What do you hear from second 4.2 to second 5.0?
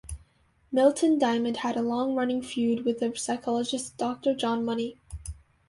John Money.